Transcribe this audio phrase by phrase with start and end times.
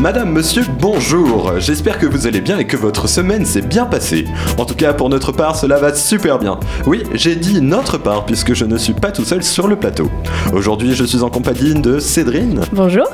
[0.00, 1.52] Madame, monsieur, bonjour.
[1.58, 4.24] J'espère que vous allez bien et que votre semaine s'est bien passée.
[4.56, 6.58] En tout cas, pour notre part, cela va super bien.
[6.86, 10.10] Oui, j'ai dit notre part puisque je ne suis pas tout seul sur le plateau.
[10.54, 12.62] Aujourd'hui, je suis en compagnie de Cédrine.
[12.72, 13.06] Bonjour.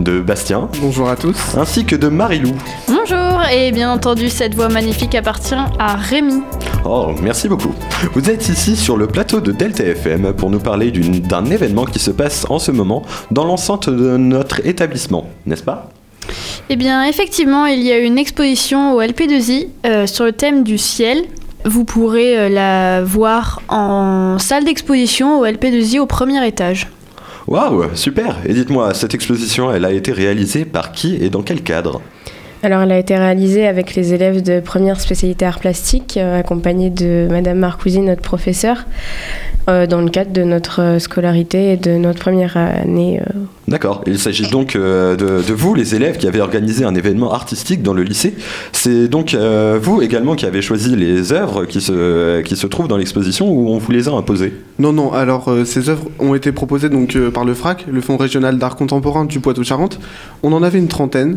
[0.00, 0.70] De Bastien.
[0.80, 1.36] Bonjour à tous.
[1.58, 2.54] Ainsi que de Marilou.
[2.88, 6.40] Bonjour, et bien entendu, cette voix magnifique appartient à Rémi.
[6.86, 7.74] Oh, merci beaucoup.
[8.14, 11.98] Vous êtes ici sur le plateau de Delta FM pour nous parler d'un événement qui
[11.98, 15.90] se passe en ce moment dans l'enceinte de notre établissement, n'est-ce pas?
[16.72, 20.78] Eh bien, effectivement, il y a une exposition au LP2I euh, sur le thème du
[20.78, 21.24] ciel.
[21.64, 26.86] Vous pourrez euh, la voir en salle d'exposition au LP2I au premier étage.
[27.48, 31.62] Waouh, super Et dites-moi, cette exposition, elle a été réalisée par qui et dans quel
[31.62, 32.00] cadre?
[32.62, 36.90] Alors, elle a été réalisée avec les élèves de première spécialité art plastique, euh, accompagnée
[36.90, 38.84] de Madame Marcousi, notre professeure,
[39.66, 43.20] dans le cadre de notre scolarité et de notre première année
[43.70, 44.02] D'accord.
[44.08, 47.94] Il s'agit donc euh, de, vous, les élèves, qui avez organisé un événement artistique dans
[47.94, 48.34] le lycée.
[48.72, 52.88] C'est donc euh, vous également qui avez choisi les œuvres qui se, qui se trouvent
[52.88, 54.52] dans l'exposition ou on vous les a imposées?
[54.80, 55.12] Non, non.
[55.12, 58.74] Alors, euh, ces œuvres ont été proposées donc par le FRAC, le Fonds régional d'art
[58.74, 60.00] contemporain du Poitou-Charentes.
[60.42, 61.36] On en avait une trentaine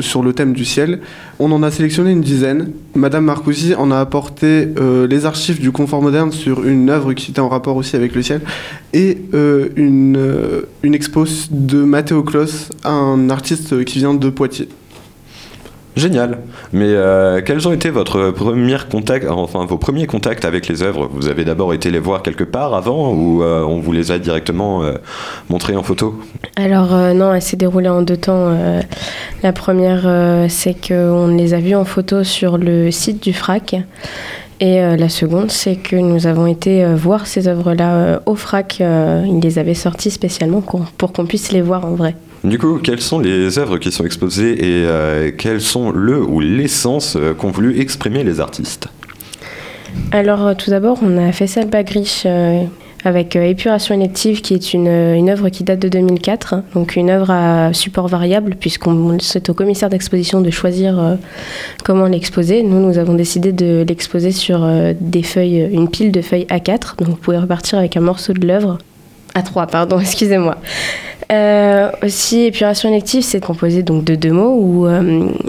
[0.00, 1.00] sur le thème du ciel.
[1.38, 2.72] On en a sélectionné une dizaine.
[2.94, 4.68] Madame Marcoussi en a apporté
[5.08, 8.22] les archives du confort moderne sur une œuvre qui était en rapport aussi avec le
[8.22, 8.40] ciel
[8.92, 9.18] et
[9.76, 10.18] une,
[10.82, 11.24] une expo
[11.54, 14.68] de Matteo Kloss, un artiste qui vient de Poitiers.
[15.96, 16.38] Génial.
[16.72, 21.08] Mais euh, quels ont été votre premier contact, enfin vos premiers contacts avec les œuvres?
[21.12, 24.18] Vous avez d'abord été les voir quelque part avant ou euh, on vous les a
[24.18, 24.94] directement euh,
[25.48, 26.20] montrés en photo?
[26.56, 28.56] Alors non, elle s'est déroulée en deux temps.
[29.42, 33.76] la première, c'est qu'on les a vus en photo sur le site du FRAC.
[34.60, 38.36] Et euh, la seconde, c'est que nous avons été euh, voir ces œuvres-là euh, au
[38.36, 38.80] FRAC.
[38.80, 42.14] ils les avaient sorties spécialement pour qu'on puisse les voir en vrai.
[42.44, 47.16] Du coup, quelles sont les œuvres qui sont exposées et quels sont le ou l'essence
[47.38, 48.88] qu'ont voulu exprimer les artistes?
[50.12, 52.26] Alors, tout d'abord, on a fait ça Bagriche
[53.04, 57.10] avec euh, Épuration élective, qui est une, une œuvre qui date de 2004, donc une
[57.10, 61.14] œuvre à support variable, puisqu'on c'est au commissaire d'exposition de choisir euh,
[61.84, 62.62] comment l'exposer.
[62.62, 66.96] Nous, nous avons décidé de l'exposer sur euh, des feuilles, une pile de feuilles A4,
[66.98, 68.78] donc vous pouvez repartir avec un morceau de l'œuvre.
[69.34, 70.56] A3, pardon, excusez-moi.
[72.02, 74.88] aussi, épuration élective, c'est composé donc de deux mots, ou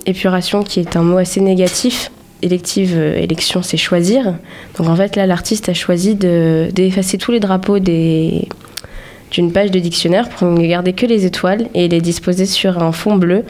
[0.06, 2.12] épuration qui est un mot assez négatif,
[2.46, 4.36] élective, euh, élection, c'est choisir.
[4.78, 10.30] Donc en fait, là, l'artiste a choisi d'effacer tous les drapeaux d'une page de dictionnaire
[10.30, 13.44] pour ne garder que les étoiles et les disposer sur un fond bleu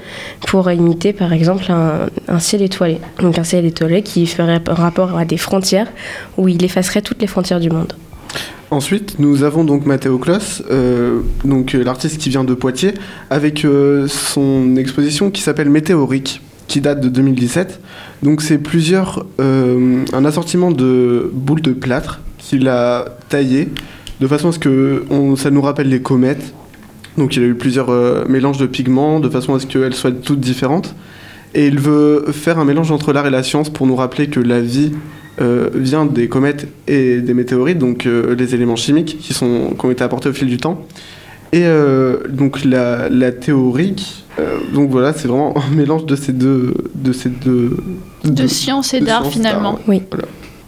[0.48, 3.00] pour imiter par exemple un, ciel étoilé.
[3.20, 5.92] Donc un ciel étoilé qui ferait rapport à des frontières
[6.38, 7.94] où il effacerait toutes les frontières du monde.
[8.72, 12.96] Ensuite, nous avons donc Matteo Kloss, euh, euh, l'artiste qui vient de Poitiers,
[13.30, 13.66] avec
[14.08, 17.80] son exposition qui s'appelle Météorique qui date de 2017.
[18.24, 23.70] Donc c'est plusieurs, euh, un assortiment de boules de plâtre qu'il a taillées
[24.20, 25.04] de façon à ce que
[25.38, 26.54] ça nous rappelle les comètes.
[27.18, 30.12] Donc il a eu plusieurs euh, mélanges de pigments de façon à ce qu'elles soient
[30.12, 30.96] toutes différentes.
[31.54, 34.42] Et il veut faire un mélange entre l'art et la science pour nous rappeler que
[34.42, 34.92] la vie
[35.40, 39.92] euh, vient des comètes et des météorites, donc les éléments chimiques qui, sont, qui ont
[39.92, 40.86] été apportés au fil du temps.
[41.56, 41.66] Et
[42.30, 47.14] donc la, la théorie euh, donc voilà, c'est vraiment un mélange de ces deux, de
[47.14, 47.78] ces deux,
[48.24, 49.80] de, science et d'art finalement.
[49.88, 50.02] Oui.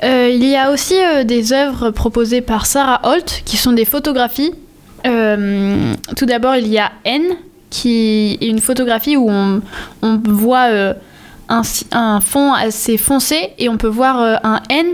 [0.04, 3.86] Euh, il y a aussi euh, des œuvres proposées par Sarah Holt qui sont des
[3.86, 4.54] photographies.
[5.04, 7.24] tout d'abord, il y a N
[7.70, 9.62] qui est une photographie où on,
[10.02, 10.70] on voit
[11.50, 11.62] un,
[11.92, 14.86] un, fond assez foncé et on peut voir un N.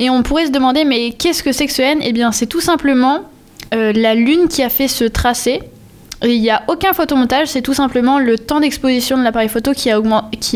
[0.00, 1.98] Et on pourrait se demander, mais qu'est-ce que c'est que ce N?
[2.02, 3.22] Eh bien, c'est tout simplement
[3.72, 5.60] la Lune qui a fait ce tracé.
[6.24, 9.90] Il n'y a aucun photomontage, c'est tout simplement le temps d'exposition de l'appareil photo qui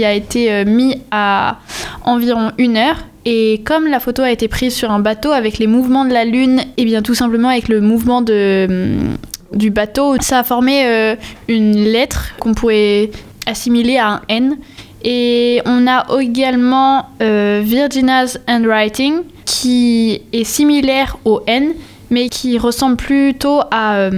[0.05, 1.59] a, été euh, mis à
[2.05, 2.97] environ une heure.
[3.25, 6.25] Et comme la photo a été prise sur un bateau avec les mouvements de la
[6.25, 9.17] Lune, et bien tout simplement avec le mouvement hum,
[9.53, 11.15] du bateau, ça a formé euh,
[11.47, 13.11] une lettre qu'on pourrait
[13.47, 14.57] assimiler à un N.
[15.05, 21.75] Et on a également euh, Virginia's Handwriting qui est similaire au N,
[22.13, 24.09] mais qui ressemble plutôt à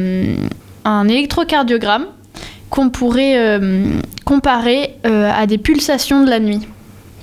[0.85, 2.07] un électrocardiogramme
[2.75, 3.85] qu'on pourrait euh,
[4.25, 6.61] comparer euh, à des pulsations de la nuit.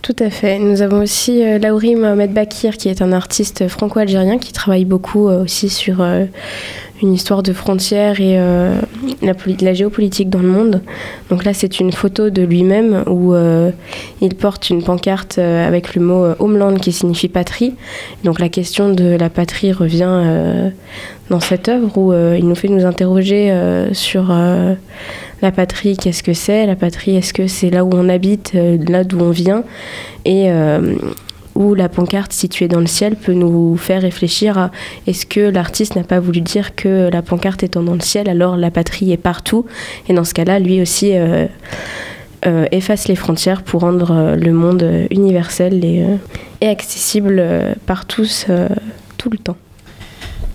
[0.01, 0.59] Tout à fait.
[0.59, 5.27] Nous avons aussi euh, Lauri Mohamed Bakir, qui est un artiste franco-algérien qui travaille beaucoup
[5.27, 6.03] aussi sur
[7.01, 8.79] une histoire de frontières et euh,
[9.21, 10.81] la, la, géopolitique dans le monde.
[11.29, 13.71] Donc là, c'est une photo de lui-même où euh,
[14.21, 17.73] il porte une pancarte euh, avec le mot homeland qui signifie patrie.
[18.23, 20.71] Donc la question de la patrie revient
[21.29, 23.53] dans cette œuvre où il nous fait nous interroger
[23.93, 24.33] sur
[25.41, 26.65] la patrie, qu'est-ce que c'est?
[26.65, 29.63] La patrie, est-ce que c'est là où on habite, là d'où on vient?
[31.55, 34.71] Où la pancarte située dans le ciel peut nous faire réfléchir à
[35.07, 38.57] est-ce que l'artiste n'a pas voulu dire que la pancarte étant dans le ciel, alors
[38.57, 39.65] la patrie est partout?
[40.07, 41.47] Et dans ce cas-là, lui aussi euh,
[42.45, 46.05] euh, efface les frontières pour rendre euh, le monde universel et,
[46.61, 47.43] et accessible
[47.85, 48.47] par tous
[49.17, 49.57] tout le temps.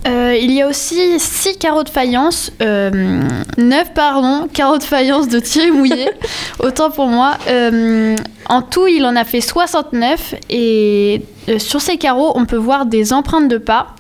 [0.07, 3.21] Euh, il y a aussi 6 carreaux de faïence, euh,
[3.59, 6.13] 9 pardon, carreaux de faïence de Thierry Mouillet,
[6.61, 7.35] autant pour moi.
[7.49, 8.15] Euh,
[8.49, 12.87] en tout, il en a fait 69 et euh, sur ces carreaux, on peut voir
[12.87, 13.96] des empreintes de pas.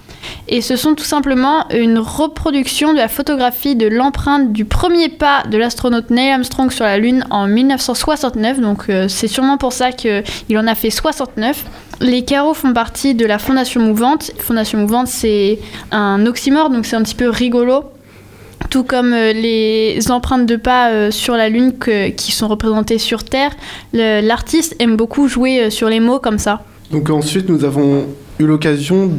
[0.48, 5.43] Et ce sont tout simplement une reproduction de la photographie de l'empreinte du premier pas
[5.50, 8.60] de l'astronaute Neil Armstrong sur la Lune en 1969.
[8.60, 10.22] Donc c'est sûrement pour ça qu'il
[10.56, 11.64] en a fait 69.
[12.00, 14.32] Les carreaux font partie de la Fondation Mouvante.
[14.38, 15.58] Fondation Mouvante, c'est
[15.90, 17.84] un oxymore, donc c'est un petit peu rigolo.
[18.70, 21.75] Tout comme euh, les empreintes de pas euh, sur la Lune
[22.16, 23.52] qui sont représentées sur Terre,
[23.92, 26.62] l'artiste aime beaucoup jouer euh, sur les mots comme ça.
[26.91, 28.06] Donc ensuite, nous avons
[28.38, 29.11] eu l'occasion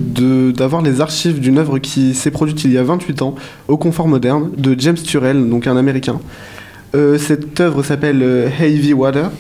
[0.56, 3.36] d'avoir les archives d'une œuvre qui s'est produite il y a 28 ans
[3.68, 6.19] au Confort Moderne de James Turrell, donc un Américain.
[6.94, 8.24] cette œuvre s'appelle
[8.60, 9.31] Heavy Water.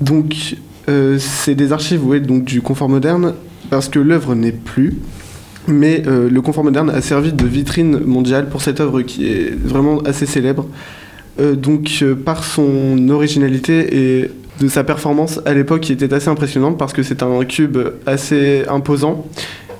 [0.00, 0.56] Donc
[0.88, 3.34] euh, c'est des archives donc, du confort moderne
[3.70, 4.98] parce que l'œuvre n'est plus.
[5.68, 9.54] Mais euh, le confort moderne a servi de vitrine mondiale pour cette œuvre qui est
[9.54, 10.66] vraiment assez célèbre.
[11.40, 14.30] Euh, donc par son originalité et
[14.60, 18.64] de sa performance à l'époque qui était assez impressionnante parce que c'est un cube assez
[18.68, 19.26] imposant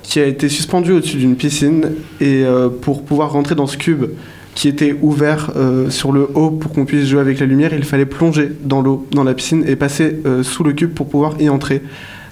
[0.02, 2.44] qui a été suspendu au-dessus d'une piscine et
[2.80, 4.06] pour pouvoir rentrer dans ce cube
[4.54, 7.72] qui était ouvert euh, sur le haut pour qu'on puisse jouer avec la lumière.
[7.72, 11.08] Il fallait plonger dans l'eau, dans la piscine, et passer euh, sous le cube pour
[11.08, 11.82] pouvoir y entrer.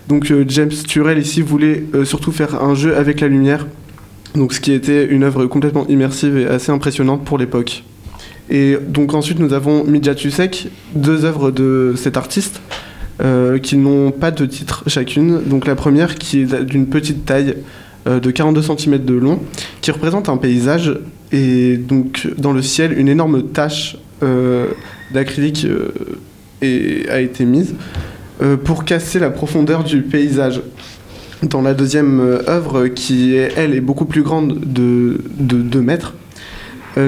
[0.08, 3.66] Donc euh, James Turrell ici voulait surtout faire un jeu avec la lumière,
[4.34, 7.84] donc ce qui était une œuvre complètement immersive et assez impressionnante pour l'époque.
[8.50, 12.60] Et donc ensuite nous avons Midja Tusek, deux œuvres de cet artiste.
[13.62, 15.42] qui n'ont pas de titre chacune.
[15.44, 17.56] Donc la première qui est d'une petite taille,
[18.06, 19.40] de 42 cm de long,
[19.82, 20.96] qui représente un paysage
[21.32, 24.68] et donc dans le ciel, une énorme tache euh,
[25.12, 27.74] d'acrylique euh, a été mise
[28.42, 30.60] euh, pour casser la profondeur du paysage.
[31.42, 36.14] Dans la deuxième œuvre, qui est, elle est beaucoup plus grande de, de 2 mètres,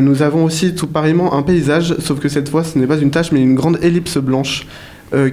[0.00, 3.10] nous avons aussi tout pareillement un paysage, sauf que cette fois ce n'est pas une
[3.10, 4.66] tache mais une grande ellipse blanche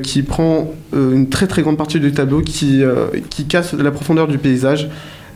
[0.04, 2.84] qui prend une très très grande partie du tableau, qui,
[3.48, 4.90] casse la profondeur du paysage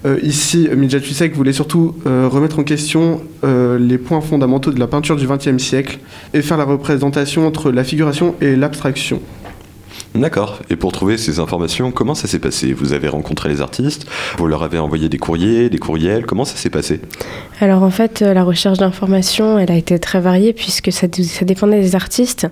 [0.06, 4.80] euh, ici, Midja Tusek voulait surtout euh, remettre en question euh, les points fondamentaux de
[4.80, 6.00] la peinture du XXe siècle
[6.34, 9.22] et faire la représentation entre la figuration et l'abstraction.
[10.16, 10.60] D'accord.
[10.70, 12.74] Et pour trouver ces informations, comment ça s'est passé?
[12.74, 14.06] Vous avez rencontré les artistes
[14.38, 17.02] Vous leur avez envoyé des courriers, des courriels Comment ça s'est passé?
[17.60, 21.96] Alors en fait, la recherche d'informations, elle a été très variée puisque ça, dépendait des
[21.96, 22.48] artistes.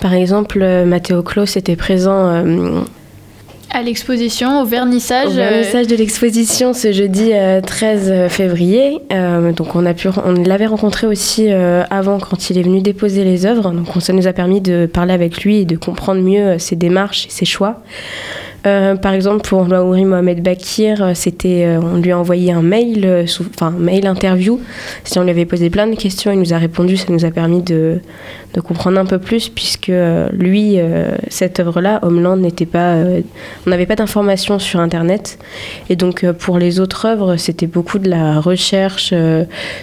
[0.00, 2.44] Par exemple, Matteo Klaus était présent
[3.72, 5.28] à l'exposition, au vernissage.
[5.28, 7.32] Au vernissage de l'exposition ce jeudi
[7.64, 8.98] 13 euh, février.
[9.12, 13.46] Euh, donc on on l'avait rencontré aussi euh, avant quand il est venu déposer les
[13.46, 13.70] œuvres.
[13.70, 17.26] Donc ça nous a permis de parler avec lui et de comprendre mieux ses démarches
[17.26, 17.82] et ses choix.
[18.66, 22.62] Euh, par exemple, pour Laouri Mohamed Bakir, euh, c'était, euh, on lui a envoyé un
[22.62, 23.26] mail,
[23.78, 24.60] mail interview.
[25.04, 26.96] Si on lui avait posé plein de questions, il nous a répondu.
[26.96, 28.00] Ça nous a permis de,
[28.64, 29.92] comprendre un peu plus, puisque
[30.32, 30.76] lui,
[31.28, 32.96] cette œuvre-là, Homeland, n'était pas,
[33.66, 35.38] on n'avait pas d'informations sur Internet.
[35.88, 39.14] Et donc, pour les autres œuvres, c'était beaucoup de la recherche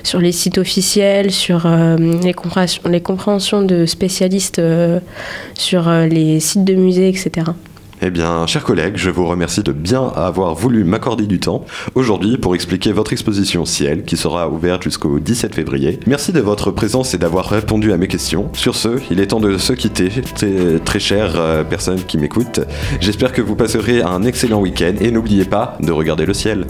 [0.04, 1.66] sur les sites officiels, sur
[1.98, 4.62] les compréhensions de spécialistes
[5.54, 7.52] sur les sites de musées, etc.
[8.02, 12.38] Eh bien, chers collègues, je vous remercie de bien avoir voulu m'accorder du temps aujourd'hui
[12.38, 16.00] pour expliquer votre exposition Ciel qui sera ouverte jusqu'au 17 février.
[16.06, 18.50] Merci de votre présence et d'avoir répondu à mes questions.
[18.54, 22.60] Sur ce, il est temps de se quitter, très, très chères euh, personnes qui m'écoutent.
[23.02, 26.68] J'espère que vous passerez un excellent week-end et n'oubliez pas de regarder le ciel.